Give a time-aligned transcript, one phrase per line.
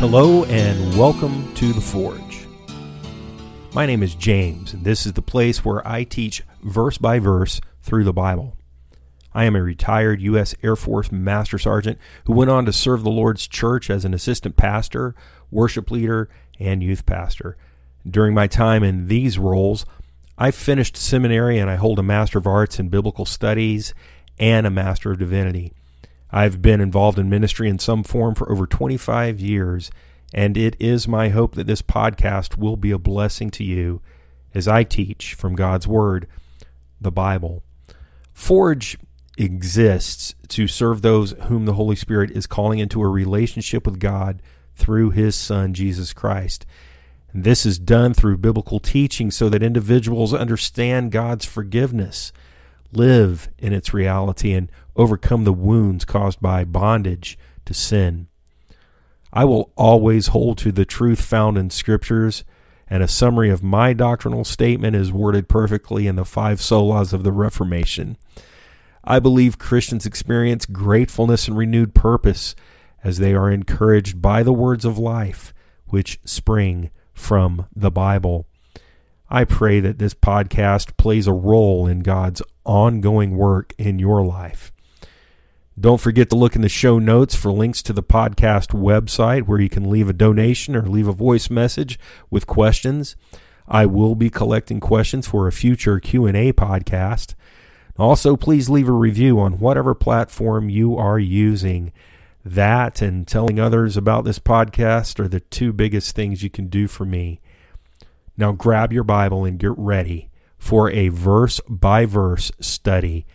[0.00, 2.46] Hello and welcome to The Forge.
[3.74, 7.60] My name is James, and this is the place where I teach verse by verse
[7.82, 8.56] through the Bible.
[9.34, 10.54] I am a retired U.S.
[10.62, 14.56] Air Force Master Sergeant who went on to serve the Lord's church as an assistant
[14.56, 15.16] pastor,
[15.50, 16.28] worship leader,
[16.60, 17.56] and youth pastor.
[18.08, 19.84] During my time in these roles,
[20.38, 23.94] I finished seminary and I hold a Master of Arts in Biblical Studies
[24.38, 25.72] and a Master of Divinity.
[26.30, 29.90] I've been involved in ministry in some form for over 25 years,
[30.34, 34.02] and it is my hope that this podcast will be a blessing to you
[34.54, 36.26] as I teach from God's Word,
[37.00, 37.62] the Bible.
[38.32, 38.98] Forge
[39.38, 44.42] exists to serve those whom the Holy Spirit is calling into a relationship with God
[44.74, 46.66] through His Son, Jesus Christ.
[47.32, 52.32] This is done through biblical teaching so that individuals understand God's forgiveness,
[52.92, 58.28] live in its reality, and overcome the wounds caused by bondage to sin.
[59.32, 62.44] I will always hold to the truth found in Scriptures,
[62.88, 67.24] and a summary of my doctrinal statement is worded perfectly in the five solas of
[67.24, 68.16] the Reformation.
[69.04, 72.54] I believe Christians experience gratefulness and renewed purpose
[73.04, 75.52] as they are encouraged by the words of life
[75.86, 78.46] which spring from the Bible.
[79.30, 84.72] I pray that this podcast plays a role in God's ongoing work in your life.
[85.78, 89.60] Don't forget to look in the show notes for links to the podcast website where
[89.60, 91.98] you can leave a donation or leave a voice message
[92.30, 93.16] with questions.
[93.68, 97.34] I will be collecting questions for a future Q&A podcast.
[97.98, 101.92] Also, please leave a review on whatever platform you are using.
[102.44, 106.88] That and telling others about this podcast are the two biggest things you can do
[106.88, 107.40] for me.
[108.38, 113.26] Now grab your Bible and get ready for a verse by verse study.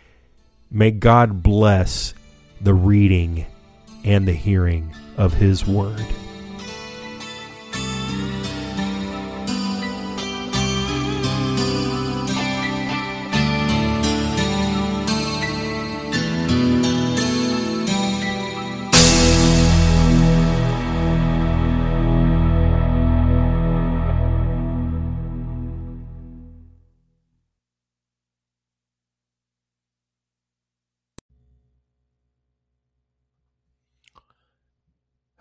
[0.70, 2.14] May God bless
[2.60, 3.44] the reading
[4.02, 6.04] and the hearing of His Word.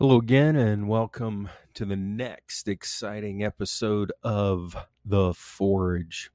[0.04, 4.76] Hello again, and welcome to the next exciting episode of
[5.06, 6.30] The Forge.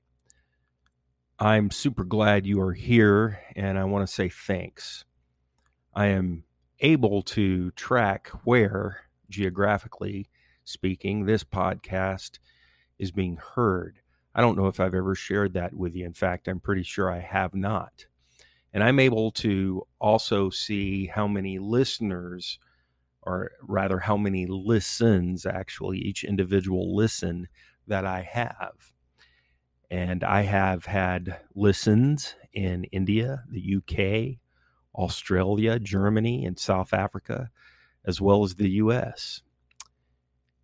[1.38, 5.04] I'm super glad you are here, and I want to say thanks.
[5.94, 6.44] I am
[6.80, 10.30] able to track where, geographically
[10.64, 12.38] speaking, this podcast
[12.98, 13.98] is being heard.
[14.34, 16.06] I don't know if I've ever shared that with you.
[16.06, 18.06] In fact, I'm pretty sure I have not.
[18.72, 22.58] And I'm able to also see how many listeners
[23.22, 27.48] or rather how many listens actually each individual listen
[27.86, 28.92] that I have.
[29.90, 34.38] And I have had listens in India, the UK,
[34.94, 37.50] Australia, Germany, and South Africa,
[38.04, 39.42] as well as the US.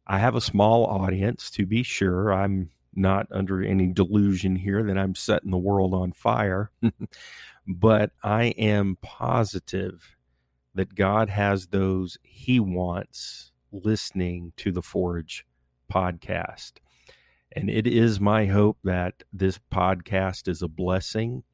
[0.06, 2.32] I have a small audience, to be sure.
[2.32, 6.70] I'm not under any delusion here that I'm setting the world on fire,
[7.66, 10.16] but I am positive
[10.74, 15.46] that God has those he wants listening to the Forge
[15.92, 16.72] podcast.
[17.52, 21.44] And it is my hope that this podcast is a blessing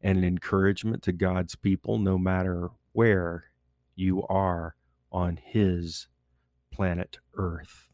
[0.00, 3.44] and an encouragement to God's people, no matter where
[3.96, 4.76] you are
[5.10, 6.08] on His
[6.70, 7.88] planet Earth.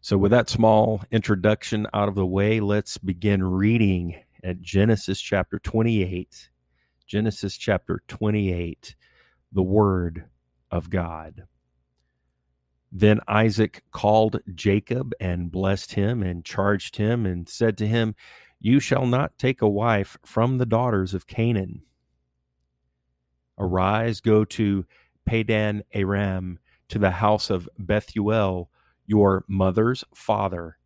[0.00, 5.60] So, with that small introduction out of the way, let's begin reading at Genesis chapter
[5.60, 6.50] 28
[7.12, 8.96] Genesis chapter 28,
[9.52, 10.30] the word
[10.70, 11.42] of God.
[12.90, 18.14] Then Isaac called Jacob and blessed him and charged him and said to him,
[18.60, 21.82] You shall not take a wife from the daughters of Canaan.
[23.58, 24.86] Arise, go to
[25.26, 28.70] Padan Aram, to the house of Bethuel,
[29.04, 30.78] your mother's father,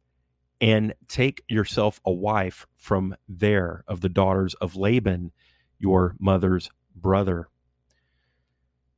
[0.60, 5.30] and take yourself a wife from there of the daughters of Laban
[5.78, 7.48] your mother's brother.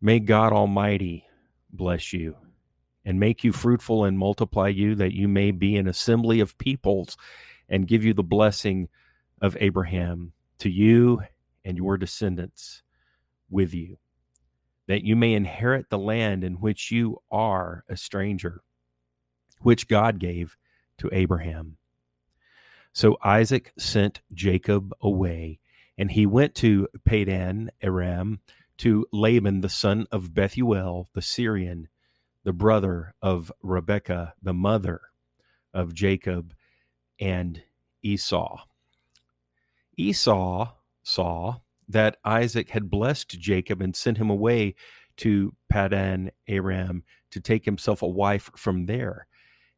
[0.00, 1.24] May God Almighty
[1.70, 2.36] bless you
[3.04, 7.16] and make you fruitful and multiply you, that you may be an assembly of peoples
[7.68, 8.88] and give you the blessing
[9.40, 11.22] of Abraham to you
[11.64, 12.82] and your descendants
[13.50, 13.98] with you,
[14.86, 18.62] that you may inherit the land in which you are a stranger,
[19.60, 20.56] which God gave
[20.98, 21.76] to Abraham.
[22.92, 25.60] So Isaac sent Jacob away
[25.98, 28.40] and he went to Padan Aram
[28.78, 31.88] to Laban, the son of Bethuel, the Syrian,
[32.44, 35.00] the brother of Rebekah, the mother
[35.74, 36.54] of Jacob
[37.20, 37.62] and
[38.02, 38.60] Esau.
[39.96, 40.72] Esau
[41.02, 41.56] saw
[41.88, 44.76] that Isaac had blessed Jacob and sent him away
[45.16, 47.02] to Padan Aram
[47.32, 49.26] to take himself a wife from there,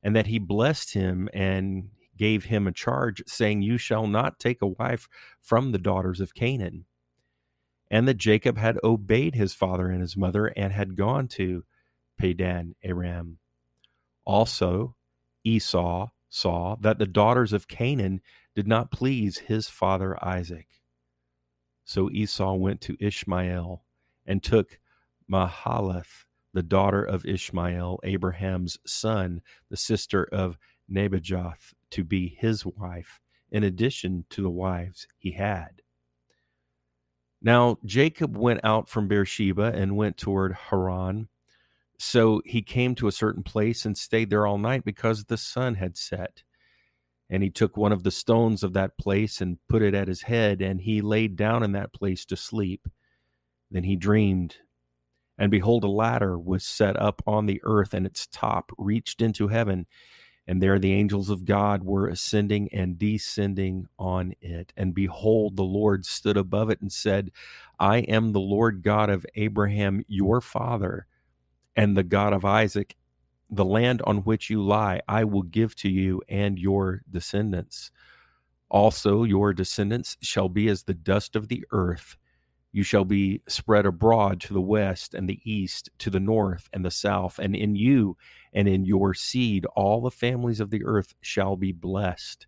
[0.02, 1.88] and that he blessed him and
[2.20, 5.08] gave him a charge, saying, You shall not take a wife
[5.40, 6.84] from the daughters of Canaan.
[7.90, 11.64] And that Jacob had obeyed his father and his mother and had gone to
[12.18, 13.38] Padan Aram.
[14.26, 14.96] Also,
[15.44, 18.20] Esau saw that the daughters of Canaan
[18.54, 20.68] did not please his father Isaac.
[21.86, 23.82] So Esau went to Ishmael
[24.26, 24.78] and took
[25.28, 29.40] Mahalath, the daughter of Ishmael, Abraham's son,
[29.70, 30.58] the sister of
[30.92, 33.20] Nebajoth, to be his wife,
[33.50, 35.82] in addition to the wives he had.
[37.42, 41.28] Now Jacob went out from Beersheba and went toward Haran.
[41.98, 45.74] So he came to a certain place and stayed there all night because the sun
[45.74, 46.42] had set.
[47.28, 50.22] And he took one of the stones of that place and put it at his
[50.22, 52.88] head, and he laid down in that place to sleep.
[53.70, 54.56] Then he dreamed,
[55.38, 59.48] and behold, a ladder was set up on the earth, and its top reached into
[59.48, 59.86] heaven.
[60.50, 64.72] And there the angels of God were ascending and descending on it.
[64.76, 67.30] And behold, the Lord stood above it and said,
[67.78, 71.06] I am the Lord God of Abraham, your father
[71.76, 72.96] and the God of Isaac,
[73.48, 77.92] the land on which you lie, I will give to you and your descendants.
[78.68, 82.16] Also, your descendants shall be as the dust of the earth.
[82.72, 86.84] You shall be spread abroad to the west and the east, to the north and
[86.84, 88.16] the south, and in you
[88.52, 92.46] and in your seed all the families of the earth shall be blessed.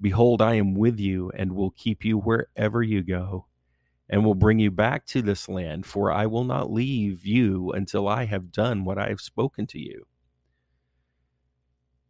[0.00, 3.46] Behold, I am with you and will keep you wherever you go
[4.08, 8.06] and will bring you back to this land, for I will not leave you until
[8.06, 10.06] I have done what I have spoken to you.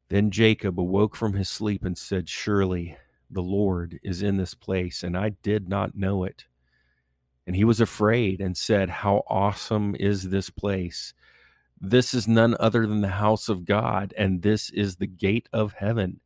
[0.09, 2.97] Then Jacob awoke from his sleep and said, Surely
[3.31, 6.45] the Lord is in this place, and I did not know it.
[7.47, 11.15] And he was afraid and said, How awesome is this place!
[11.81, 15.75] This is none other than the house of God, and this is the gate of
[15.75, 16.21] heaven.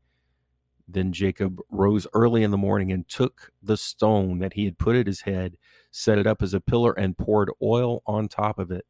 [0.87, 4.97] Then Jacob rose early in the morning and took the stone that he had put
[4.97, 5.57] at his head,
[5.91, 8.87] set it up as a pillar, and poured oil on top of it.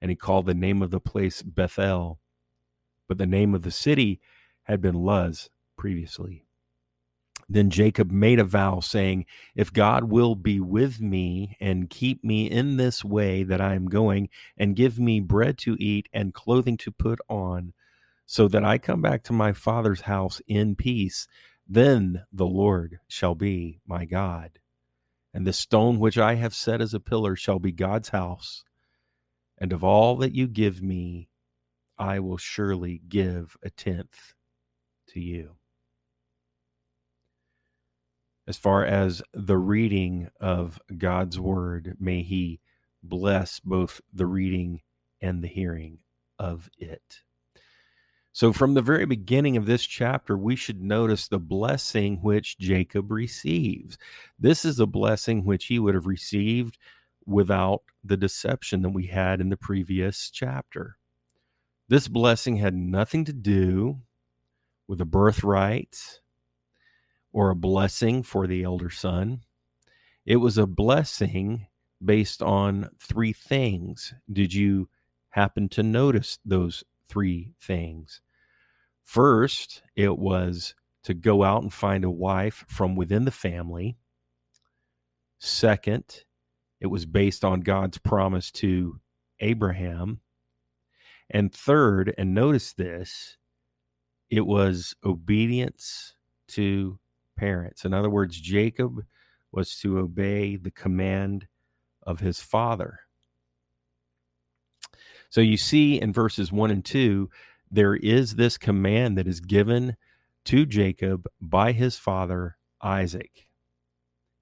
[0.00, 2.18] And he called the name of the place Bethel.
[3.08, 4.20] But the name of the city
[4.64, 6.44] had been Luz previously.
[7.52, 12.50] Then Jacob made a vow, saying, If God will be with me and keep me
[12.50, 16.78] in this way that I am going, and give me bread to eat and clothing
[16.78, 17.74] to put on,
[18.24, 21.26] so that I come back to my father's house in peace.
[21.68, 24.52] Then the Lord shall be my God.
[25.34, 28.64] And the stone which I have set as a pillar shall be God's house.
[29.58, 31.28] And of all that you give me,
[31.98, 34.32] I will surely give a tenth
[35.08, 35.56] to you.
[38.46, 42.60] As far as the reading of God's word, may He
[43.02, 44.80] bless both the reading
[45.20, 45.98] and the hearing
[46.38, 47.22] of it.
[48.34, 53.10] So, from the very beginning of this chapter, we should notice the blessing which Jacob
[53.10, 53.98] receives.
[54.38, 56.78] This is a blessing which he would have received
[57.26, 60.96] without the deception that we had in the previous chapter.
[61.88, 64.00] This blessing had nothing to do
[64.88, 66.21] with a birthright
[67.32, 69.40] or a blessing for the elder son.
[70.24, 71.66] It was a blessing
[72.04, 74.14] based on three things.
[74.30, 74.88] Did you
[75.32, 78.20] happen to notice those three things.
[79.02, 80.74] First, it was
[81.04, 83.96] to go out and find a wife from within the family.
[85.38, 86.24] Second,
[86.80, 89.00] it was based on God's promise to
[89.40, 90.20] Abraham.
[91.28, 93.36] And third, and notice this,
[94.30, 96.14] it was obedience
[96.48, 96.98] to
[97.36, 97.84] parents.
[97.84, 99.04] In other words, Jacob
[99.50, 101.46] was to obey the command
[102.02, 103.00] of his father.
[105.30, 107.30] So you see in verses 1 and 2,
[107.70, 109.96] there is this command that is given
[110.44, 113.46] to Jacob by his father Isaac.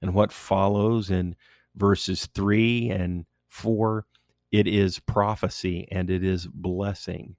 [0.02, 1.36] And what follows in
[1.76, 4.06] verses 3 and 4,
[4.50, 7.36] it is prophecy and it is blessing.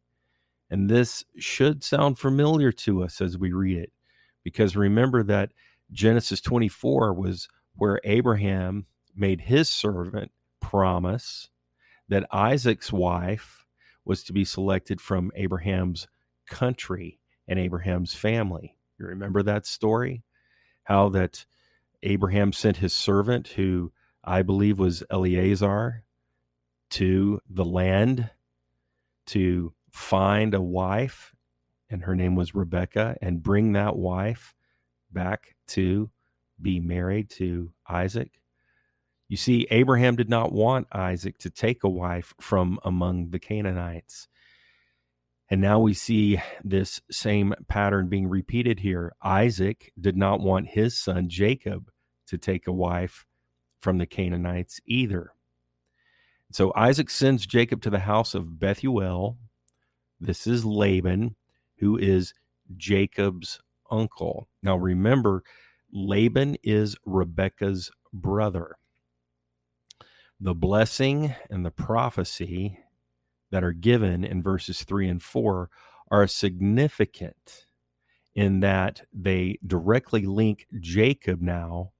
[0.69, 3.91] And this should sound familiar to us as we read it,
[4.43, 5.51] because remember that
[5.91, 11.49] Genesis 24 was where Abraham made his servant promise
[12.07, 13.65] that Isaac's wife
[14.05, 16.07] was to be selected from Abraham's
[16.47, 18.75] country and Abraham's family.
[18.99, 20.23] You remember that story?
[20.83, 21.45] How that
[22.03, 23.91] Abraham sent his servant, who
[24.23, 26.03] I believe was Eleazar,
[26.91, 28.29] to the land
[29.27, 31.30] to find a wife,
[31.91, 34.55] and her name was Rebecca, and bring that wife
[35.11, 36.09] back to
[36.61, 38.41] be married to Isaac.
[39.27, 44.27] You see, Abraham did not want Isaac to take a wife from among the Canaanites.
[45.49, 49.13] And now we see this same pattern being repeated here.
[49.21, 51.91] Isaac did not want his son Jacob
[52.27, 53.25] to take a wife
[53.79, 55.33] from the Canaanites either.
[56.51, 59.37] So Isaac sends Jacob to the house of Bethuel.
[60.19, 61.35] This is Laban,
[61.81, 62.33] who is
[62.77, 63.59] Jacob's
[63.89, 64.47] uncle.
[64.63, 65.43] Now remember,
[65.91, 68.77] Laban is Rebekah's brother.
[70.39, 72.79] The blessing and the prophecy
[73.51, 75.69] that are given in verses 3 and 4
[76.09, 77.65] are significant
[78.33, 81.91] in that they directly link Jacob now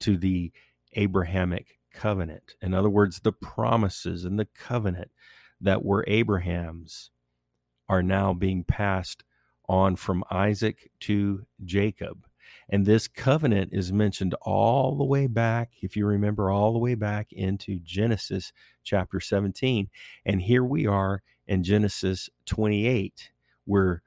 [0.00, 0.52] to the
[0.94, 2.54] Abrahamic covenant.
[2.60, 5.10] In other words, the promises and the covenant
[5.60, 7.10] that were Abraham's
[7.88, 9.24] are now being passed
[9.68, 12.26] on from Isaac to Jacob.
[12.70, 16.94] And this covenant is mentioned all the way back, if you remember, all the way
[16.94, 18.52] back into Genesis
[18.84, 19.88] chapter 17.
[20.24, 23.30] And here we are in Genesis 28,
[23.64, 24.02] where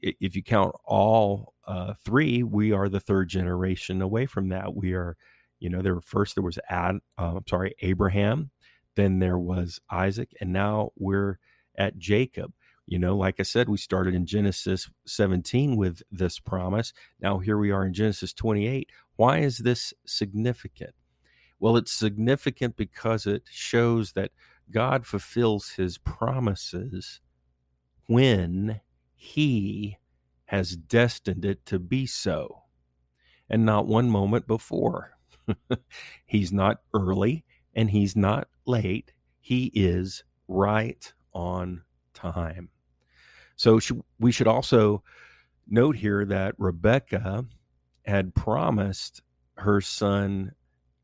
[0.00, 4.74] if you count all uh, three, we are the third generation away from that.
[4.74, 5.16] We are,
[5.58, 8.50] you know, there were, first there was Ad, uh, I'm sorry, Abraham,
[8.94, 11.38] then there was Isaac, and now we're
[11.76, 12.52] at Jacob.
[12.86, 16.92] You know, like I said, we started in Genesis 17 with this promise.
[17.20, 18.90] Now here we are in Genesis 28.
[19.16, 20.94] Why is this significant?
[21.58, 24.30] Well, it's significant because it shows that
[24.70, 27.20] God fulfills his promises
[28.06, 28.80] when
[29.14, 29.98] he
[30.46, 32.62] has destined it to be so,
[33.48, 35.12] and not one moment before.
[36.26, 39.12] he's not early and he's not late.
[39.40, 41.82] He is right on
[42.14, 42.70] time.
[43.56, 43.80] So
[44.18, 45.02] we should also
[45.66, 47.44] note here that Rebecca
[48.04, 49.22] had promised
[49.56, 50.52] her son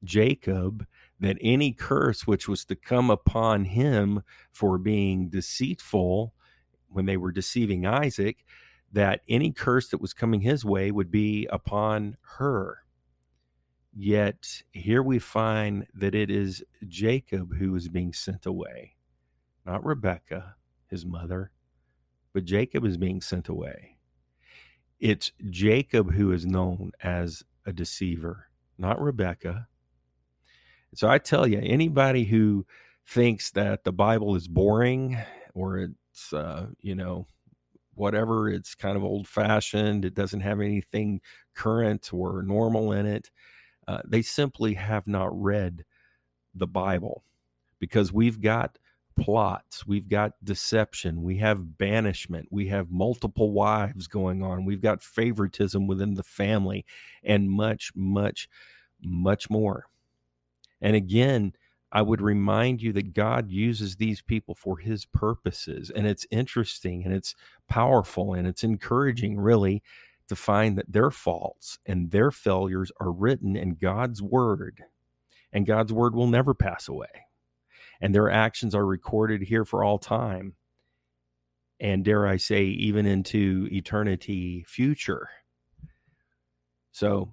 [0.05, 0.87] Jacob
[1.21, 6.35] that any curse which was to come upon him for being deceitful
[6.89, 8.45] when they were deceiving Isaac,
[8.93, 12.79] that any curse that was coming his way would be upon her.
[13.95, 18.97] Yet here we find that it is Jacob who is being sent away,
[19.65, 20.57] not Rebecca,
[20.89, 21.51] his mother,
[22.33, 23.97] but Jacob is being sent away.
[25.01, 28.49] It's Jacob who is known as a deceiver,
[28.79, 29.69] not Rebecca.
[30.95, 32.67] So I tell you, anybody who
[33.07, 35.19] thinks that the Bible is boring
[35.55, 37.27] or it's, uh, you know,
[37.95, 41.21] whatever, it's kind of old fashioned, it doesn't have anything
[41.55, 43.31] current or normal in it,
[43.89, 45.85] uh, they simply have not read
[46.55, 47.25] the Bible
[47.79, 48.79] because we've got
[49.15, 55.03] plots, we've got deception, we have banishment, we have multiple wives going on, we've got
[55.03, 56.85] favoritism within the family,
[57.23, 58.49] and much, much,
[59.01, 59.87] much more.
[60.81, 61.53] And again,
[61.93, 65.91] I would remind you that God uses these people for his purposes.
[65.95, 67.35] And it's interesting and it's
[67.69, 69.83] powerful and it's encouraging, really,
[70.29, 74.85] to find that their faults and their failures are written in God's word.
[75.53, 77.27] And God's word will never pass away
[78.03, 80.55] and their actions are recorded here for all time.
[81.81, 85.29] And dare I say, even into eternity future.
[86.91, 87.33] So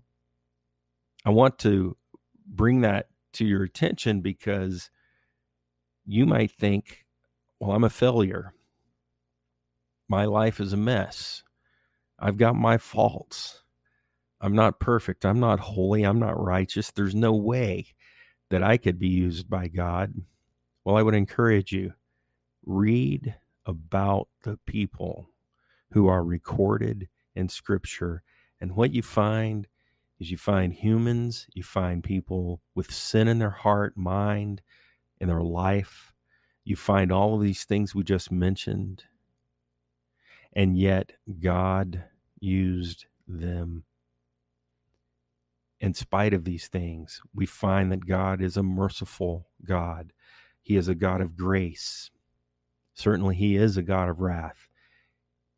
[1.26, 1.98] I want to
[2.46, 4.92] bring that to your attention because
[6.06, 7.06] you might think,
[7.60, 8.54] well, I'm a failure.
[10.08, 11.44] My life is a mess.
[12.20, 13.64] I've got my faults.
[14.40, 15.26] I'm not perfect.
[15.26, 16.04] I'm not holy.
[16.04, 16.92] I'm not righteous.
[16.92, 17.88] There's no way
[18.50, 20.14] that I could be used by God.
[20.90, 21.94] Well, I would encourage you
[22.66, 25.30] read about the people
[25.92, 28.24] who are recorded in Scripture.
[28.60, 29.68] And what you find
[30.20, 34.64] is you find humans, you find people with sin in their heart, mind,
[35.22, 36.12] in their life.
[36.64, 39.04] You find all of these things we just mentioned.
[40.54, 42.06] And yet, God
[42.40, 43.84] used them.
[45.80, 50.14] In spite of these things, we find that God is a merciful God
[50.62, 52.12] he is a God of grace.
[52.94, 54.68] Certainly, He is a God of wrath.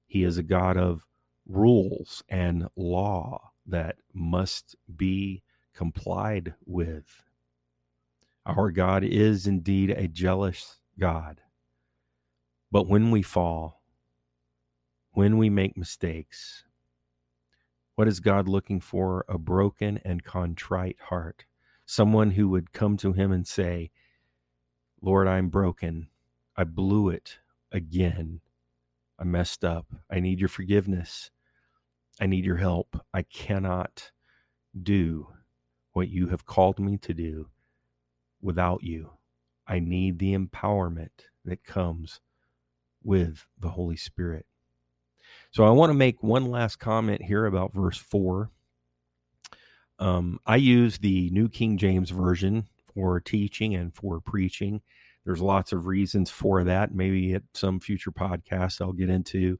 [0.05, 1.07] He is a God of
[1.47, 5.41] rules and law that must be
[5.73, 7.23] complied with.
[8.45, 11.41] Our God is indeed a jealous God.
[12.71, 13.81] But when we fall,
[15.13, 16.63] when we make mistakes,
[17.95, 19.25] what is God looking for?
[19.27, 21.45] A broken and contrite heart.
[21.85, 23.89] Someone who would come to Him and say,
[25.01, 26.07] Lord, I'm broken.
[26.55, 27.39] I blew it
[27.71, 28.41] again.
[29.19, 29.87] I messed up.
[30.09, 31.31] I need your forgiveness.
[32.19, 33.03] I need your help.
[33.13, 34.11] I cannot
[34.79, 35.27] do
[35.93, 37.49] what you have called me to do
[38.41, 39.11] without you.
[39.67, 41.09] I need the empowerment
[41.45, 42.19] that comes
[43.03, 44.45] with the Holy Spirit.
[45.51, 48.49] So I want to make one last comment here about verse 4.
[49.99, 54.81] Um, I use the New King James Version for teaching and for preaching.
[55.25, 56.93] There's lots of reasons for that.
[56.93, 59.57] Maybe at some future podcast, I'll get into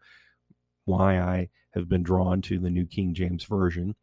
[0.86, 3.96] why I have been drawn to the New King James Version.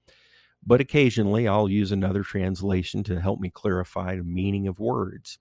[0.65, 5.39] But occasionally, I'll use another translation to help me clarify the meaning of words.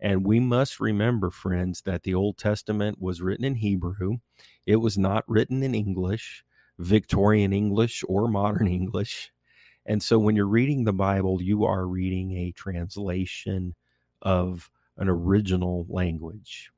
[0.00, 4.18] And we must remember, friends, that the Old Testament was written in Hebrew.
[4.66, 6.44] It was not written in English,
[6.78, 9.32] Victorian English, or modern English.
[9.86, 13.74] And so when you're reading the Bible, you are reading a translation
[14.22, 16.70] of an original language.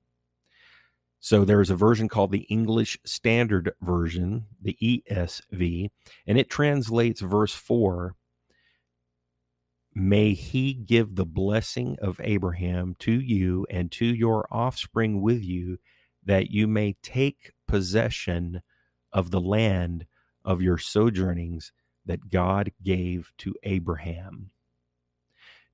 [1.21, 5.91] So there's a version called the English Standard Version, the ESV,
[6.27, 8.15] and it translates verse 4
[9.99, 15.79] May he give the blessing of Abraham to you and to your offspring with you,
[16.23, 18.61] that you may take possession
[19.11, 20.05] of the land
[20.45, 21.73] of your sojournings
[22.07, 24.51] that God gave to Abraham.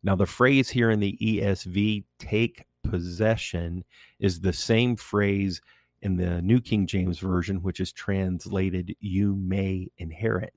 [0.02, 3.84] Now, the phrase here in the ESV, take possession,
[4.18, 5.60] is the same phrase
[6.02, 10.54] in the New King James Version, which is translated, you may inherit.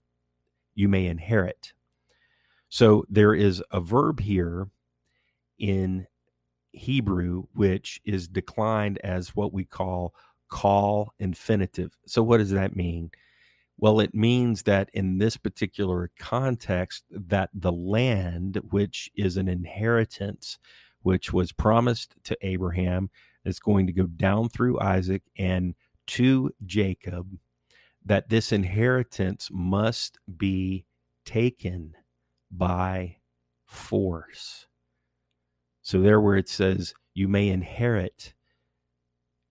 [0.73, 1.73] You may inherit.
[2.69, 4.67] So there is a verb here
[5.59, 6.07] in
[6.71, 10.13] Hebrew which is declined as what we call
[10.51, 11.95] Qal infinitive.
[12.05, 13.11] So what does that mean?
[13.77, 20.57] Well, it means that in this particular context that the land which is an inheritance
[21.01, 23.09] which was promised to Abraham
[23.43, 25.75] is going to go down through Isaac and
[26.07, 27.37] to Jacob
[28.05, 30.85] that this inheritance must be
[31.25, 31.93] taken
[32.51, 33.17] by
[33.65, 34.67] force.
[35.81, 38.33] So, there where it says you may inherit,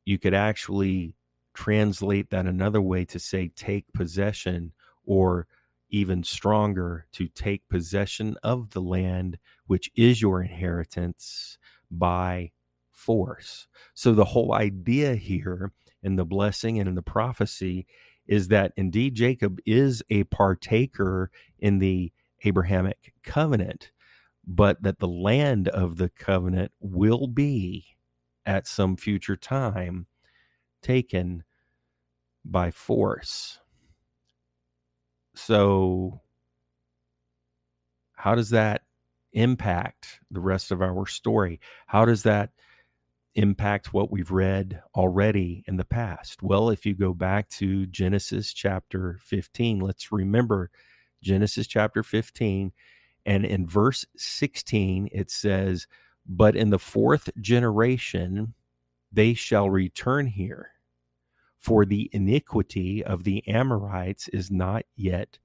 [0.05, 1.17] you could actually
[1.55, 4.73] translate that another way to say take possession,
[5.05, 5.47] or
[5.89, 11.59] even stronger, to take possession of the land which is your inheritance
[11.91, 12.51] by
[12.91, 13.67] force.
[13.95, 17.87] So, the whole idea here in the blessing and in the prophecy
[18.27, 22.13] is that indeed Jacob is a partaker in the
[22.45, 23.91] Abrahamic covenant,
[24.47, 27.97] but that the land of the covenant will be
[28.47, 30.07] at some future time
[30.85, 31.43] taken
[32.45, 33.59] by force.
[35.35, 36.21] So,
[38.13, 38.83] how does that
[39.33, 41.61] impact the rest of our story?
[41.89, 42.51] How does that
[43.35, 46.43] impact what we've read already in the past?
[46.43, 50.71] Well, if you go back to Genesis chapter 15, let's remember
[51.23, 52.73] Genesis chapter 15.
[53.27, 55.89] And in verse 16, it says,
[56.27, 58.55] But in the fourth generation,
[59.11, 60.71] they shall return here,
[61.65, 65.39] for the iniquity of the Amorites is not yet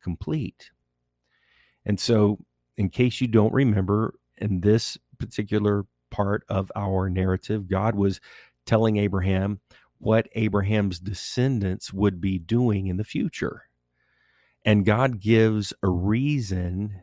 [0.00, 0.70] complete.
[1.84, 2.38] And so,
[2.76, 8.20] in case you don't remember, in this particular part of our narrative, God was
[8.64, 9.58] telling Abraham
[9.98, 13.62] what Abraham's descendants would be doing in the future.
[14.64, 17.02] And God gives a reason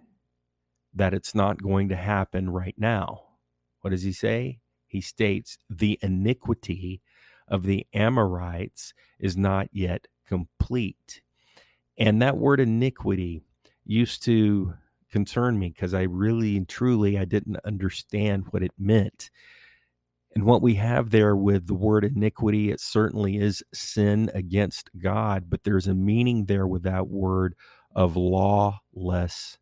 [0.94, 3.24] that it's not going to happen right now.
[3.82, 4.60] What does he say?
[4.88, 7.02] He states, the iniquity
[7.48, 11.22] of the Amorites is not yet complete.
[11.98, 13.42] And that word iniquity
[13.86, 14.74] used to
[15.12, 19.30] concern me because I really and truly I didn't understand what it meant.
[20.36, 25.50] And what we have there with the word iniquity, it certainly is sin against God,
[25.50, 27.54] but there's a meaning there with that word
[27.94, 29.58] of lawlessness.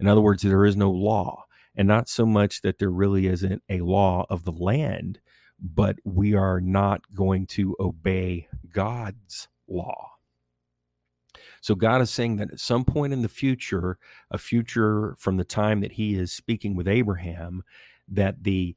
[0.00, 1.44] In other words, there is no law,
[1.76, 5.20] and not so much that there really isn't a law of the land,
[5.62, 10.10] but we are not going to obey God's law.
[11.60, 13.96] So God is saying that at some point in the future,
[14.30, 17.62] a future from the time that he is speaking with Abraham,
[18.08, 18.74] that the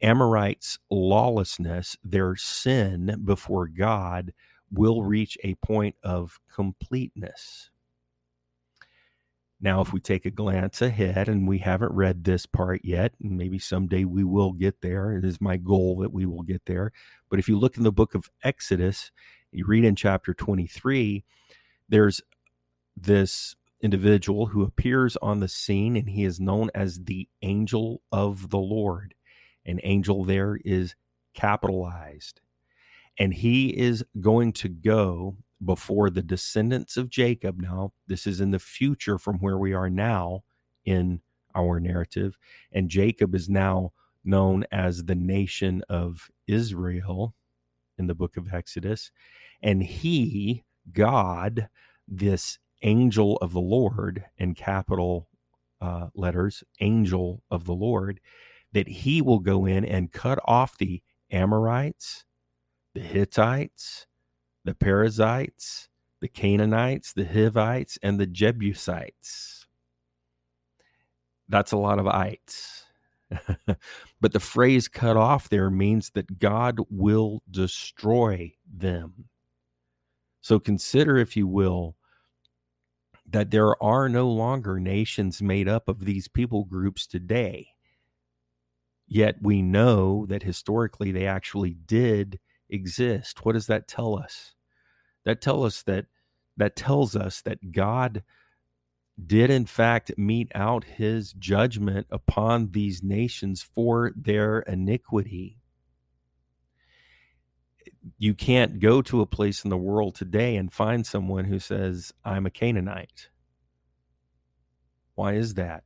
[0.00, 4.32] Amorites' lawlessness, their sin before God,
[4.70, 7.70] will reach a point of completeness.
[9.64, 13.38] Now, if we take a glance ahead, and we haven't read this part yet, and
[13.38, 16.90] maybe someday we will get there, it is my goal that we will get there.
[17.30, 19.12] But if you look in the book of Exodus,
[19.52, 21.22] you read in chapter 23,
[21.88, 22.20] there's
[22.96, 28.50] this individual who appears on the scene, and he is known as the angel of
[28.50, 29.14] the Lord.
[29.64, 30.96] An angel there is
[31.34, 32.40] capitalized.
[33.16, 37.60] And he is going to go before the descendants of Jacob.
[37.60, 40.42] Now, this is in the future from where we are now
[40.84, 41.20] in
[41.54, 42.38] our narrative.
[42.72, 43.92] And Jacob is now
[44.24, 47.34] known as the nation of Israel
[47.98, 49.10] in the book of Exodus.
[49.62, 51.68] And he, God,
[52.08, 55.28] this angel of the Lord in capital
[55.80, 58.20] uh, letters, angel of the Lord,
[58.72, 62.24] that he will go in and cut off the Amorites,
[62.94, 64.06] the Hittites,
[64.64, 65.88] the Perizzites,
[66.20, 69.66] the Canaanites, the Hivites, and the Jebusites.
[71.48, 72.84] That's a lot of ites.
[74.20, 79.28] but the phrase cut off there means that God will destroy them.
[80.40, 81.96] So consider, if you will,
[83.28, 87.68] that there are no longer nations made up of these people groups today.
[89.06, 92.38] Yet we know that historically they actually did
[92.72, 93.44] exist.
[93.44, 94.54] What does that tell us?
[95.24, 96.06] That tell us that
[96.56, 98.22] that tells us that God
[99.24, 105.58] did in fact mete out his judgment upon these nations for their iniquity.
[108.18, 112.12] You can't go to a place in the world today and find someone who says,
[112.24, 113.28] I'm a Canaanite.
[115.14, 115.84] Why is that?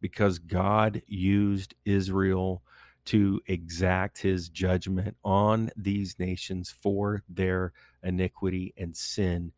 [0.00, 2.62] Because God used Israel
[3.08, 9.52] to exact his judgment on these nations for their iniquity and sin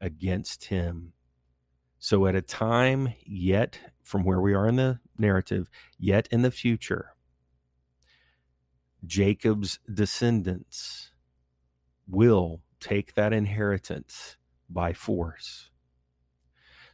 [0.00, 1.12] against him
[2.04, 6.50] so, at a time yet from where we are in the narrative, yet in the
[6.50, 7.14] future,
[9.06, 11.12] Jacob's descendants
[12.08, 14.36] will take that inheritance
[14.68, 15.70] by force.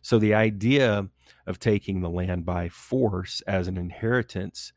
[0.02, 1.08] So, the idea
[1.46, 4.74] of taking the land by force as an inheritance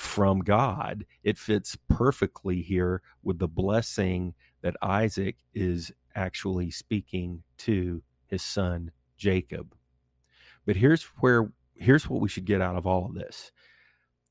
[0.00, 4.32] from God, it fits perfectly here with the blessing
[4.62, 9.74] that Isaac is actually speaking to his son Jacob.
[10.64, 13.52] But here's where here's what we should get out of all of this.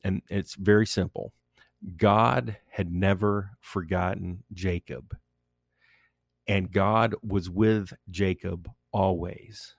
[0.04, 1.34] And it's very simple.
[1.96, 5.16] God had never forgotten Jacob.
[6.48, 9.76] And God was with Jacob always.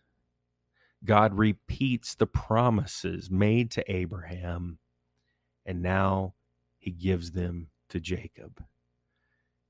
[1.05, 4.79] God repeats the promises made to Abraham,
[5.71, 6.35] and now
[6.81, 8.65] he gives them to Jacob.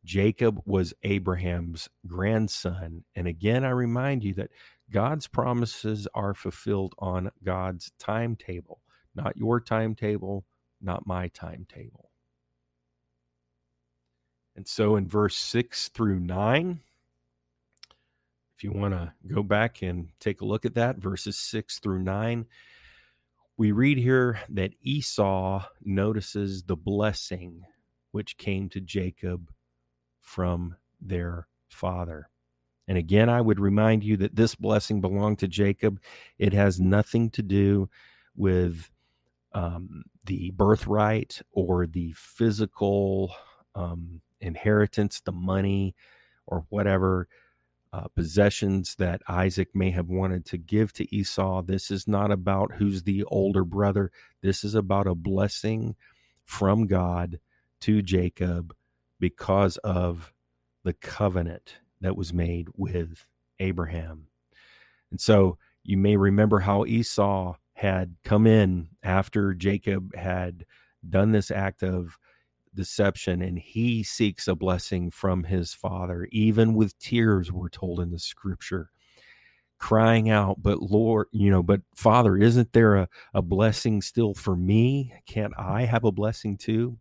[0.02, 3.04] Jacob was Abraham's grandson.
[3.14, 4.48] And again, I remind you that
[4.90, 8.80] God's promises are fulfilled on God's timetable,
[9.14, 10.46] not your timetable,
[10.80, 12.08] not my timetable.
[14.56, 16.80] And so in verse 6 through 9,
[18.56, 22.02] if you want to go back and take a look at that, verses 6 through
[22.02, 22.46] 9,
[23.60, 27.60] we read here that Esau notices the blessing
[28.10, 29.52] which came to Jacob
[30.22, 32.30] from their father.
[32.88, 36.00] And again, I would remind you that this blessing belonged to Jacob.
[36.38, 37.90] It has nothing to do
[38.34, 38.90] with
[39.52, 43.30] um, the birthright or the physical
[43.74, 45.94] um, inheritance, the money,
[46.46, 47.28] or whatever
[47.92, 51.62] uh, possessions that Isaac may have wanted to give to Esau.
[51.62, 54.12] This is not about who's the older brother.
[54.42, 55.96] This is about a blessing
[56.44, 57.40] from God
[57.80, 58.74] to Jacob
[59.18, 60.32] because of
[60.84, 63.26] the covenant that was made with
[63.58, 64.28] Abraham.
[65.10, 70.64] And so you may remember how Esau had come in after Jacob had
[71.08, 72.18] done this act of
[72.74, 78.10] deception and he seeks a blessing from his father, even with tears, we're told in
[78.10, 78.90] the scripture,
[79.78, 84.56] crying out, But Lord, you know, but Father, isn't there a, a blessing still for
[84.56, 85.12] me?
[85.26, 86.98] Can't I have a blessing too?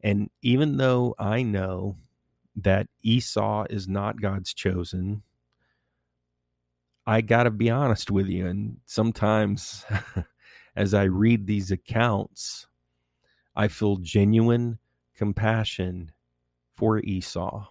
[0.00, 1.96] And even though I know
[2.56, 5.22] that Esau is not God's chosen,
[7.06, 8.46] I got to be honest with you.
[8.46, 9.84] And sometimes
[10.76, 12.66] as I read these accounts,
[13.58, 14.78] I feel genuine
[15.16, 16.12] compassion
[16.72, 17.66] for Esau.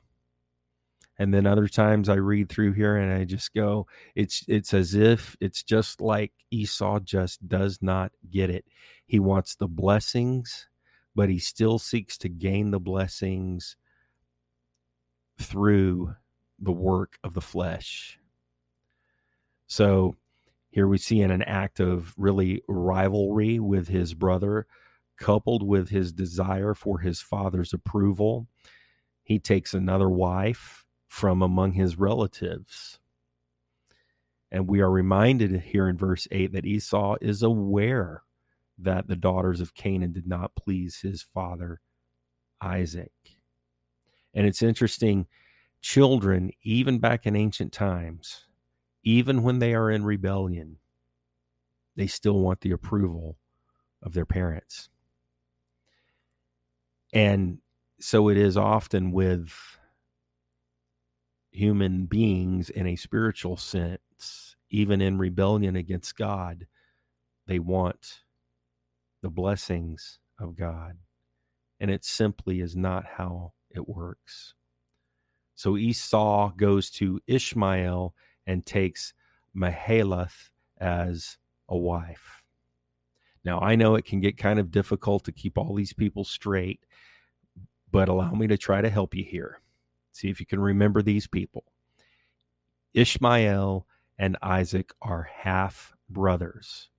[1.17, 4.93] And then other times I read through here and I just go, it's it's as
[4.93, 8.65] if it's just like Esau just does not get it.
[9.05, 10.67] He wants the blessings,
[11.15, 13.77] but he still seeks to gain the blessings
[15.39, 16.15] through
[16.59, 18.19] the work of the flesh.
[19.67, 20.17] So
[20.69, 24.67] here we see in an act of really rivalry with his brother,
[25.17, 28.47] coupled with his desire for his father's approval,
[29.23, 32.99] he takes another wife from among his relatives.
[34.51, 38.23] And we are reminded here in verse 8 that Esau is aware
[38.77, 41.81] that the daughters of Canaan did not please his father
[42.61, 43.11] Isaac.
[44.33, 45.27] And it's interesting,
[45.81, 48.45] children, even back in ancient times,
[49.03, 50.77] even when they are in rebellion,
[51.95, 53.37] they still want the approval
[54.03, 54.89] of their parents.
[57.13, 57.59] And
[57.99, 59.53] so it is often with
[61.51, 66.67] human beings in a spiritual sense, even in rebellion against God,
[67.47, 68.23] they want
[69.21, 70.97] the blessings of God.
[71.79, 74.53] And it simply is not how it works.
[75.55, 78.13] So Esau goes to Ishmael
[78.45, 79.13] and takes
[79.55, 82.43] Mahalath as a wife.
[83.43, 86.85] Now, I know it can get kind of difficult to keep all these people straight,
[87.91, 89.61] but allow me to try to help you here.
[90.11, 91.63] See if you can remember these people.
[92.93, 93.85] Ishmael
[94.17, 96.89] and Isaac are half brothers.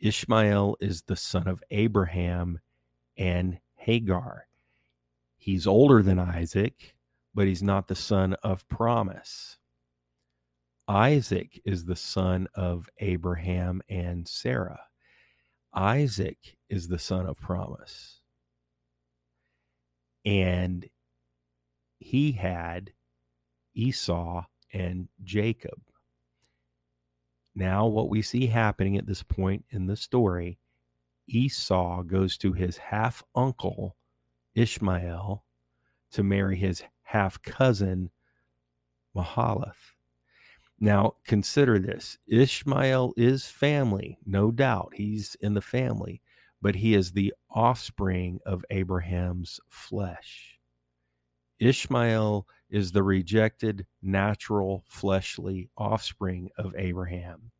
[0.00, 2.60] Ishmael is the son of Abraham
[3.16, 4.46] and Hagar.
[5.36, 6.94] He's older than Isaac,
[7.34, 9.58] but he's not the son of promise.
[10.88, 14.80] Isaac is the son of Abraham and Sarah.
[15.74, 18.20] Isaac is the son of promise.
[20.26, 20.86] And
[21.98, 22.92] he had
[23.74, 25.80] Esau and Jacob.
[27.54, 30.58] Now, what we see happening at this point in the story,
[31.26, 33.96] Esau goes to his half uncle,
[34.54, 35.42] Ishmael,
[36.12, 38.10] to marry his half cousin,
[39.14, 39.94] Mahalath.
[40.78, 44.92] Now, consider this Ishmael is family, no doubt.
[44.94, 46.20] He's in the family,
[46.60, 50.58] but he is the offspring of Abraham's flesh.
[51.58, 57.50] Ishmael is the rejected, natural, fleshly offspring of Abraham.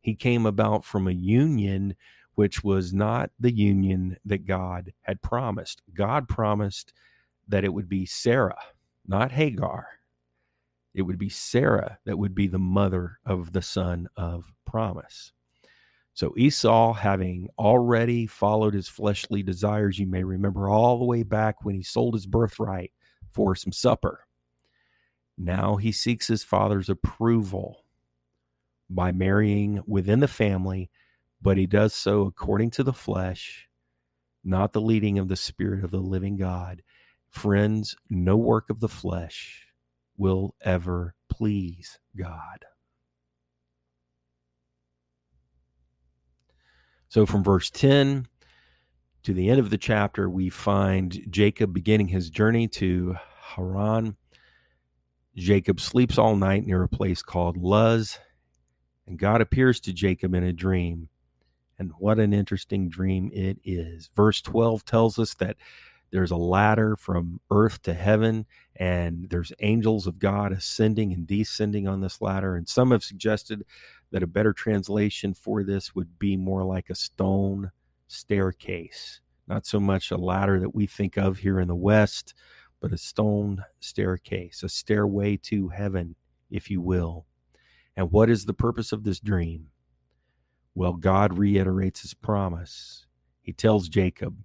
[0.00, 1.94] He came about from a union
[2.34, 5.82] which was not the union that God had promised.
[5.94, 6.92] God promised
[7.48, 8.58] that it would be Sarah,
[9.06, 9.86] not Hagar
[10.94, 15.32] it would be Sarah that would be the mother of the son of promise.
[16.14, 21.64] So Esau, having already followed his fleshly desires, you may remember all the way back
[21.64, 22.92] when he sold his birthright
[23.32, 24.26] for some supper.
[25.38, 27.84] Now he seeks his father's approval
[28.90, 30.90] by marrying within the family,
[31.40, 33.68] but he does so according to the flesh,
[34.44, 36.82] not the leading of the Spirit of the living God.
[37.30, 39.66] Friends, no work of the flesh
[40.18, 42.66] will ever please God.
[47.12, 48.26] So from verse 10
[49.24, 53.16] to the end of the chapter, we find Jacob beginning his journey to
[53.54, 54.16] Haran.
[55.36, 58.18] Jacob sleeps all night near a place called Luz,
[59.06, 61.10] and God appears to Jacob in a dream.
[61.78, 64.08] And what an interesting dream it is.
[64.16, 65.58] Verse 12 tells us that
[66.12, 71.86] there's a ladder from earth to heaven, and there's angels of God ascending and descending
[71.86, 72.56] on this ladder.
[72.56, 73.64] And some have suggested
[74.12, 77.72] that a better translation for this would be more like a stone
[78.06, 82.34] staircase, not so much a ladder that we think of here in the West,
[82.80, 86.14] but a stone staircase, a stairway to heaven,
[86.50, 87.26] if you will.
[87.96, 89.68] And what is the purpose of this dream?
[90.74, 93.06] Well, God reiterates his promise.
[93.40, 94.36] He tells Jacob,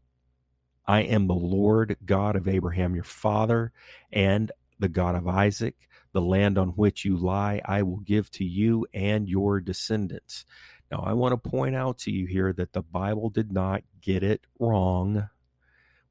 [0.85, 3.73] I am the Lord God of Abraham, your father,
[4.11, 5.75] and the God of Isaac.
[6.13, 10.45] The land on which you lie, I will give to you and your descendants.
[10.91, 14.23] Now, I want to point out to you here that the Bible did not get
[14.23, 15.29] it wrong.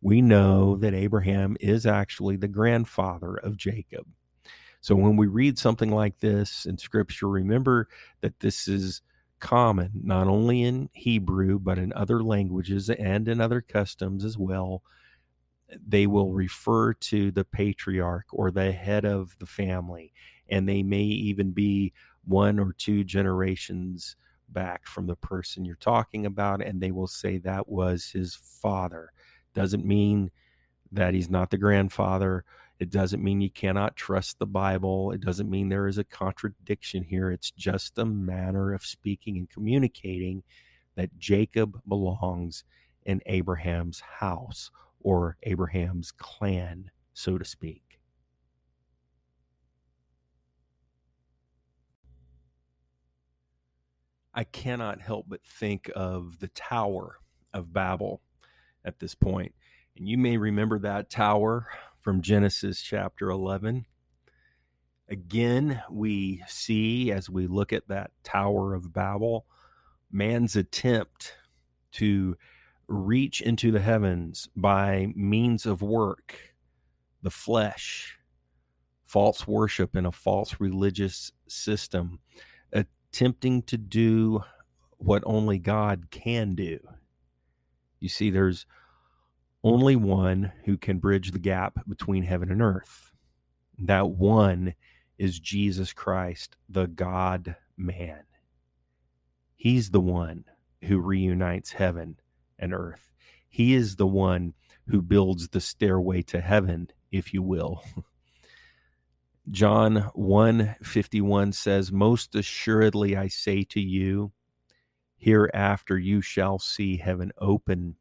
[0.00, 4.07] We know that Abraham is actually the grandfather of Jacob.
[4.81, 7.88] So when we read something like this in Scripture, remember
[8.20, 9.02] that this is
[9.40, 14.83] common, not only in Hebrew, but in other languages and in other customs as well.
[15.87, 20.12] They will refer to the patriarch or the head of the family,
[20.48, 21.92] and they may even be
[22.24, 24.16] one or two generations
[24.48, 29.12] back from the person you're talking about, and they will say that was his father.
[29.55, 30.31] Doesn't mean
[30.92, 32.44] that he's not the grandfather
[32.79, 35.11] it doesn't mean you cannot trust the Bible.
[35.12, 37.31] It doesn't mean there is a contradiction here.
[37.31, 40.42] It's just a manner of speaking and communicating
[40.94, 42.64] that Jacob belongs
[43.05, 48.00] in Abraham's house or Abraham's clan, so to speak.
[54.35, 57.18] I cannot help but think of the Tower
[57.54, 58.20] of Babel
[58.85, 59.54] at this point.
[59.96, 63.87] And you may remember that tower from Genesis chapter 11.
[65.09, 69.46] Again, we see as we look at that Tower of Babel,
[70.12, 71.35] man's attempt
[71.92, 72.37] to
[72.88, 76.38] reach into the heavens by means of work,
[77.22, 78.18] the flesh,
[79.05, 82.20] false worship, and a false religious system,
[82.72, 84.42] attempting to do
[84.99, 86.79] what only God can do.
[88.01, 88.66] You see, there's
[89.64, 93.12] only one who can bridge the gap between heaven and earth.
[93.79, 94.75] That one
[95.18, 98.22] is Jesus Christ, the God man.
[99.57, 100.44] He's the one
[100.83, 102.16] who reunites heaven
[102.59, 103.12] and earth.
[103.49, 104.55] He is the one
[104.88, 107.83] who builds the stairway to heaven, if you will.
[109.51, 114.33] John 151 says, Most assuredly I say to you,
[115.16, 117.97] hereafter you shall see heaven open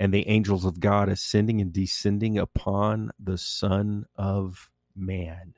[0.00, 5.54] and the angels of God ascending and descending upon the Son of Man.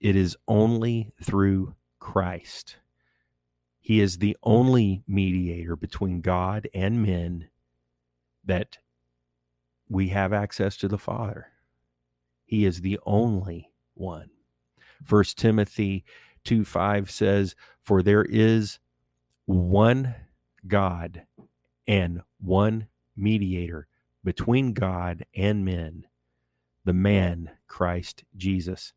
[0.00, 2.76] It is only through Christ.
[3.86, 4.50] He is the hmm.
[4.50, 7.50] only mediator between God and men
[8.44, 8.78] that
[9.88, 11.52] we have access to the Father.
[12.44, 14.30] He is the only one.
[15.04, 16.04] First Timothy
[16.42, 18.80] 2 5 says, For there is
[19.44, 20.16] one
[20.66, 21.22] God
[21.86, 23.86] and one mediator
[24.24, 26.08] between God and men,
[26.84, 28.92] the man Christ Jesus.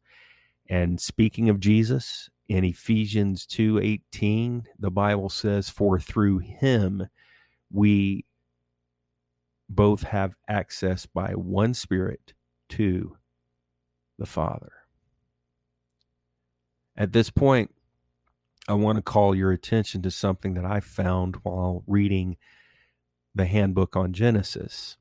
[0.67, 7.07] And speaking of Jesus, in Ephesians 2:18, the Bible says, "For through him
[7.69, 8.25] we
[9.69, 12.33] both have access by one spirit
[12.69, 13.17] to
[14.17, 14.73] the Father."
[16.95, 17.73] At this point,
[18.67, 22.37] I want to call your attention to something that I found while reading
[23.35, 24.97] the handbook on Genesis.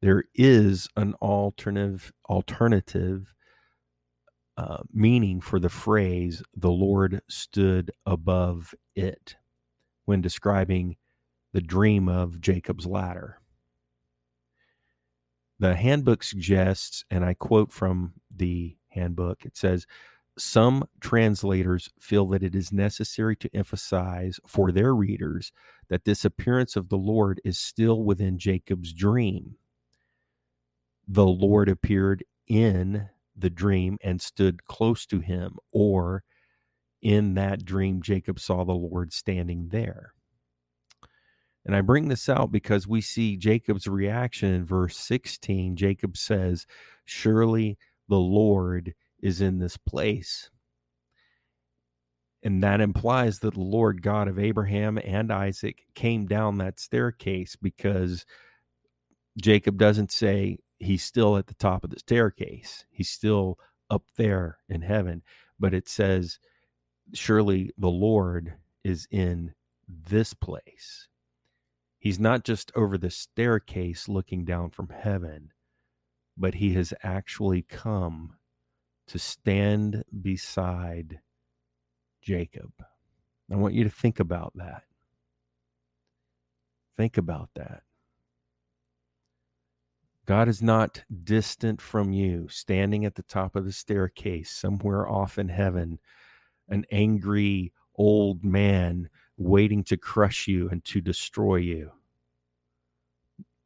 [0.00, 3.34] There is an alternative alternative
[4.58, 9.36] uh, meaning for the phrase "the Lord stood above it"
[10.04, 10.96] when describing
[11.52, 13.40] the dream of Jacob's ladder.
[15.58, 19.86] The handbook suggests, and I quote from the handbook, it says,
[20.38, 25.52] some translators feel that it is necessary to emphasize for their readers
[25.88, 29.56] that this appearance of the Lord is still within Jacob's dream.
[31.08, 33.08] The Lord appeared in
[33.40, 36.24] the dream and stood close to him, or
[37.00, 40.12] in that dream, Jacob saw the Lord standing there.
[41.64, 45.76] And I bring this out because we see Jacob's reaction in verse 16.
[45.76, 46.66] Jacob says,
[47.04, 47.76] Surely
[48.08, 50.50] the Lord is in this place.
[52.42, 57.56] And that implies that the Lord God of Abraham and Isaac came down that staircase
[57.56, 58.24] because
[59.40, 62.84] Jacob doesn't say he's still at the top of the staircase.
[62.90, 63.58] He's still
[63.90, 65.22] up there in heaven.
[65.58, 66.38] But it says,
[67.14, 69.54] surely the Lord is in
[69.88, 71.08] this place.
[71.98, 75.50] He's not just over the staircase looking down from heaven,
[76.36, 78.36] but he has actually come
[79.08, 81.20] to stand beside
[82.22, 82.70] Jacob.
[83.50, 84.82] I want you to think about that.
[86.96, 87.82] Think about that.
[90.28, 95.38] God is not distant from you, standing at the top of the staircase somewhere off
[95.38, 95.98] in heaven,
[96.68, 101.92] an angry old man waiting to crush you and to destroy you.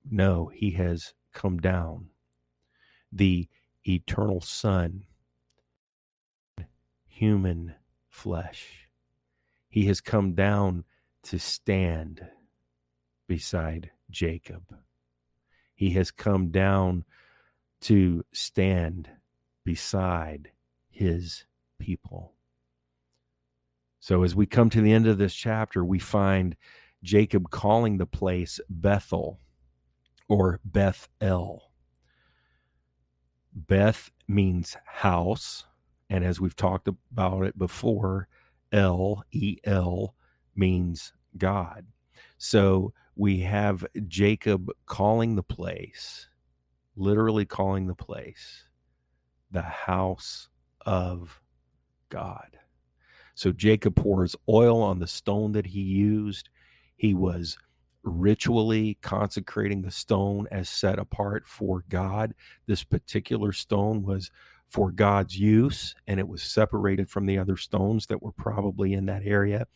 [0.09, 2.11] No, he has come down.
[3.11, 3.49] The
[3.85, 5.03] eternal Son
[7.09, 7.75] human
[8.09, 8.89] flesh.
[9.69, 10.85] He has come down
[11.25, 12.25] to stand
[13.27, 14.63] beside Jacob.
[15.83, 17.05] He has come down
[17.81, 19.11] to stand
[19.65, 20.53] beside
[20.89, 21.43] his
[21.81, 22.35] people.
[23.99, 26.55] So, as we come to the end of this chapter, we find
[27.03, 29.41] Jacob calling the place Bethel
[30.29, 31.73] or Beth El.
[33.53, 35.65] Beth means house,
[36.09, 38.29] and as we've talked about it before,
[38.71, 40.15] El, E L,
[40.55, 41.87] means God.
[42.39, 46.29] So we have Jacob calling the place,
[46.97, 48.65] literally calling the place,
[49.51, 50.49] the house
[50.87, 51.41] of
[52.09, 52.59] God.
[53.35, 56.49] So Jacob pours oil on the stone that he used.
[56.97, 57.59] He was
[58.03, 62.35] ritually consecrating the stone as set apart for God.
[62.67, 64.31] This particular stone was
[64.69, 69.07] for God's use, and it was separated from the other stones that were probably in
[69.07, 69.67] that area.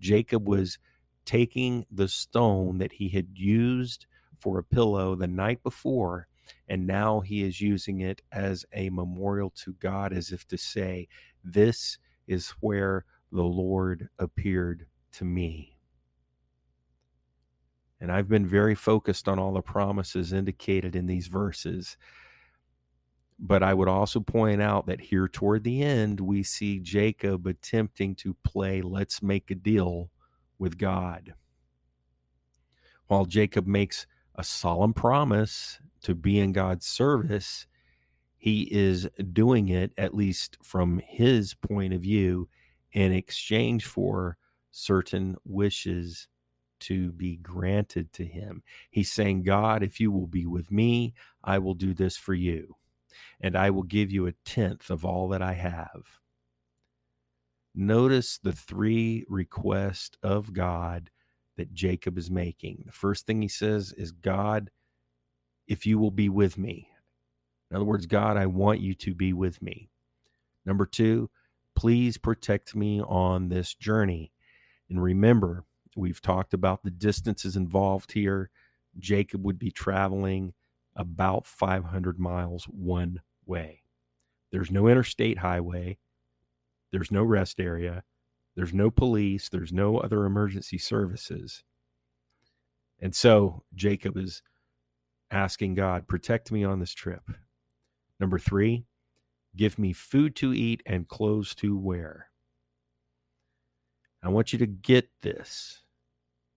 [0.00, 0.78] Jacob was
[1.24, 4.06] taking the stone that he had used
[4.38, 6.28] for a pillow the night before,
[6.68, 11.08] and now he is using it as a memorial to God, as if to say,
[11.42, 15.76] This is where the Lord appeared to me.
[18.00, 21.96] And I've been very focused on all the promises indicated in these verses.
[23.38, 28.14] But I would also point out that here toward the end, we see Jacob attempting
[28.16, 30.10] to play let's make a deal
[30.58, 31.34] with God.
[33.06, 37.66] While Jacob makes a solemn promise to be in God's service,
[38.36, 42.48] he is doing it, at least from his point of view,
[42.92, 44.36] in exchange for
[44.70, 46.28] certain wishes
[46.80, 48.62] to be granted to him.
[48.90, 52.76] He's saying, God, if you will be with me, I will do this for you
[53.40, 56.20] and I will give you a tenth of all that I have.
[57.74, 61.10] Notice the three requests of God
[61.56, 62.84] that Jacob is making.
[62.86, 64.70] The first thing he says is, God,
[65.66, 66.88] if you will be with me.
[67.70, 69.88] In other words, God, I want you to be with me.
[70.64, 71.30] Number two,
[71.74, 74.32] please protect me on this journey.
[74.88, 75.64] And remember,
[75.96, 78.50] we've talked about the distances involved here.
[78.98, 80.54] Jacob would be traveling
[80.94, 83.82] about 500 miles one way.
[84.52, 85.98] There's no interstate highway,
[86.94, 88.04] there's no rest area,
[88.54, 91.64] there's no police, there's no other emergency services.
[93.00, 94.42] And so Jacob is
[95.28, 97.22] asking God, protect me on this trip.
[98.20, 98.86] Number three,
[99.56, 102.28] give me food to eat and clothes to wear.
[104.22, 105.80] I want you to get this.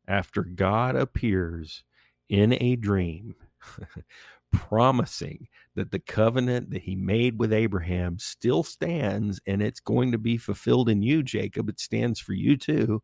[0.07, 1.83] After God appears
[2.29, 3.33] in a dream
[4.57, 10.17] promising that the covenant that he made with Abraham still stands and it's going to
[10.17, 11.69] be fulfilled in you, Jacob.
[11.69, 13.01] It stands for you too.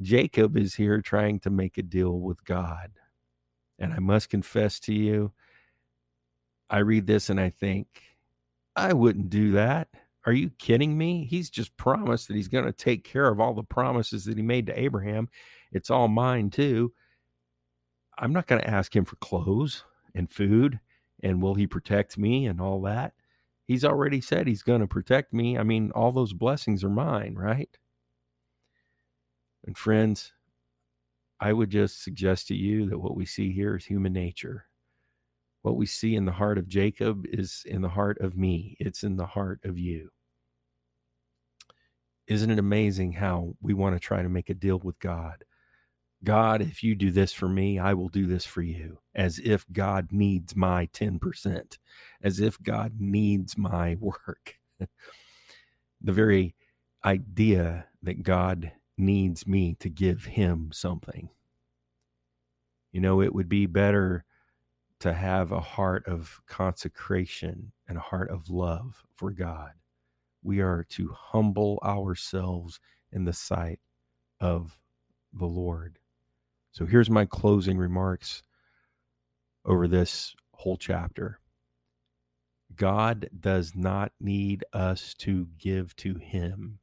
[0.00, 2.92] Jacob is here trying to make a deal with God.
[3.78, 5.32] And I must confess to you,
[6.70, 7.86] I read this and I think,
[8.76, 9.88] I wouldn't do that.
[10.26, 11.24] Are you kidding me?
[11.24, 14.42] He's just promised that he's going to take care of all the promises that he
[14.42, 15.28] made to Abraham.
[15.72, 16.92] It's all mine too.
[18.18, 19.84] I'm not going to ask him for clothes
[20.14, 20.80] and food
[21.22, 23.14] and will he protect me and all that.
[23.66, 25.58] He's already said he's going to protect me.
[25.58, 27.68] I mean, all those blessings are mine, right?
[29.66, 30.32] And friends,
[31.40, 34.66] I would just suggest to you that what we see here is human nature.
[35.62, 39.02] What we see in the heart of Jacob is in the heart of me, it's
[39.02, 40.10] in the heart of you.
[42.26, 45.44] Isn't it amazing how we want to try to make a deal with God?
[46.24, 49.64] God, if you do this for me, I will do this for you, as if
[49.72, 51.78] God needs my 10%,
[52.22, 54.56] as if God needs my work.
[56.00, 56.54] the very
[57.04, 61.30] idea that God needs me to give him something.
[62.90, 64.24] You know, it would be better
[65.00, 69.72] to have a heart of consecration and a heart of love for God.
[70.42, 72.80] We are to humble ourselves
[73.12, 73.78] in the sight
[74.40, 74.78] of
[75.32, 75.97] the Lord.
[76.78, 78.44] So here's my closing remarks
[79.64, 81.40] over this whole chapter.
[82.76, 86.78] God does not need us to give to him.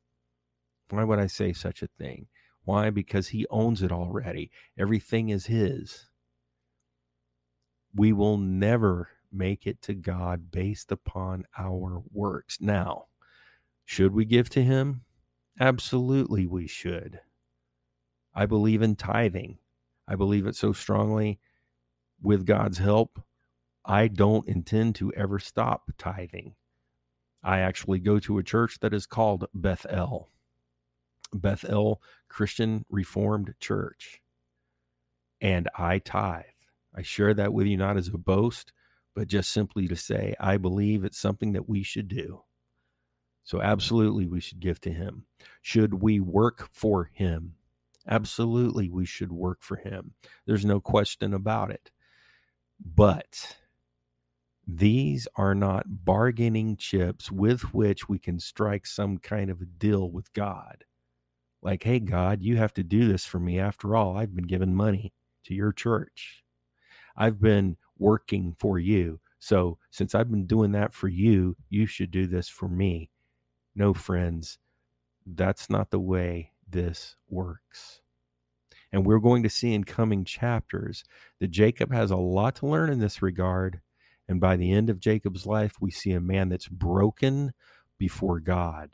[0.89, 2.28] Why would I say such a thing?
[2.66, 2.89] Why?
[2.89, 4.52] Because he owns it already.
[4.78, 6.08] Everything is his.
[7.96, 12.58] We will never make it to God based upon our works.
[12.60, 13.06] Now,
[13.86, 15.06] should we give to him?
[15.58, 17.22] Absolutely, we should.
[18.34, 19.60] I believe in tithing.
[20.08, 21.39] I believe it so strongly.
[22.22, 23.22] With God's help,
[23.84, 26.56] I don't intend to ever stop tithing.
[27.43, 30.30] I actually go to a church that is called Bethel,
[31.34, 34.22] Bethel Christian Reformed Church,
[35.39, 36.45] and I tithe.
[36.95, 38.72] I share that with you not as a boast,
[39.14, 42.43] but just simply to say I believe it's something that we should do.
[43.43, 45.26] So, absolutely, we should give to Him.
[45.62, 47.55] Should we work for Him?
[48.08, 50.14] Absolutely, we should work for him.
[50.45, 51.91] There's no question about it.
[52.84, 53.58] But
[54.68, 60.10] these are not bargaining chips with which we can strike some kind of a deal
[60.10, 60.84] with God.
[61.62, 63.60] Like, hey, God, you have to do this for me.
[63.60, 65.14] After all, I've been giving money
[65.45, 66.43] to your church,
[67.18, 69.20] I've been working for you.
[69.39, 73.12] So, since I've been doing that for you, you should do this for me.
[73.76, 74.58] No, friends,
[75.26, 78.01] that's not the way this works.
[78.91, 81.03] And we're going to see in coming chapters
[81.39, 83.82] that Jacob has a lot to learn in this regard.
[84.28, 87.53] And by the end of Jacob's life, we see a man that's broken
[87.97, 88.91] before God.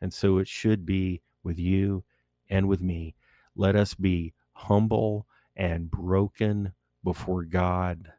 [0.00, 2.04] And so it should be with you
[2.48, 3.14] and with me.
[3.56, 5.26] Let us be humble
[5.56, 6.72] and broken
[7.02, 8.12] before God.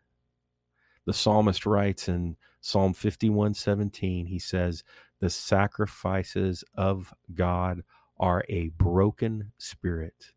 [1.05, 4.84] The psalmist writes in Psalm 51:17, he says,
[5.19, 7.84] "The sacrifices of God
[8.20, 10.34] are a broken spirit,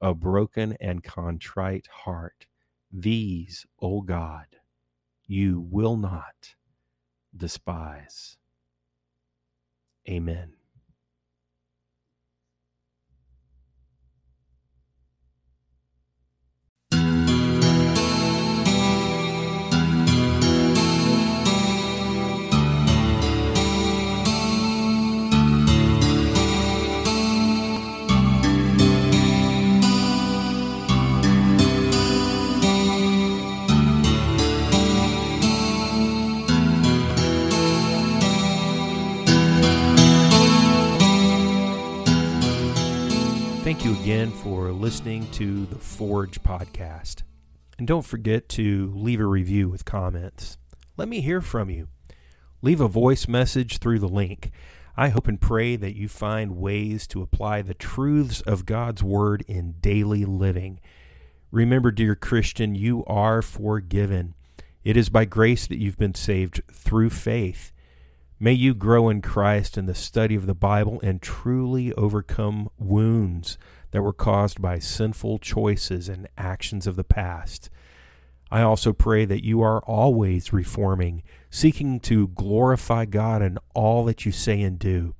[0.00, 2.46] a broken and contrite heart.
[2.92, 4.46] These, O God,
[5.26, 6.54] you will not
[7.36, 8.38] despise.
[10.08, 10.57] Amen.
[43.68, 47.22] Thank you again for listening to the Forge podcast.
[47.76, 50.56] And don't forget to leave a review with comments.
[50.96, 51.88] Let me hear from you.
[52.62, 54.52] Leave a voice message through the link.
[54.96, 59.44] I hope and pray that you find ways to apply the truths of God's Word
[59.46, 60.80] in daily living.
[61.50, 64.34] Remember, dear Christian, you are forgiven.
[64.82, 67.70] It is by grace that you've been saved through faith.
[68.40, 73.58] May you grow in Christ in the study of the Bible and truly overcome wounds
[73.90, 77.68] that were caused by sinful choices and actions of the past.
[78.48, 84.24] I also pray that you are always reforming, seeking to glorify God in all that
[84.24, 85.16] you say and do.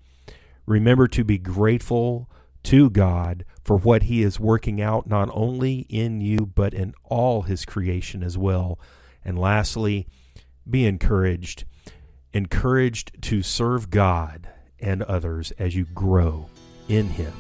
[0.65, 2.31] Remember to be grateful
[2.65, 7.43] to God for what He is working out not only in you, but in all
[7.43, 8.79] His creation as well.
[9.25, 10.07] And lastly,
[10.71, 11.65] be encouraged
[12.39, 16.49] encouraged to serve God and others as you grow
[16.89, 17.33] in Him.